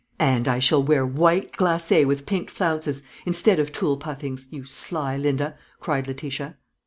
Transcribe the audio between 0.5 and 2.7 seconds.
shall wear white glacé with pinked